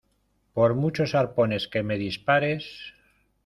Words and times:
por 0.55 0.73
muchos 0.73 1.13
arpones 1.13 1.67
que 1.67 1.83
me 1.83 1.95
dispares. 1.99 2.95